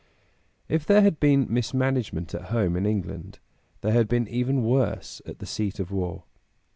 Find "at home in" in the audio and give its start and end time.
2.33-2.87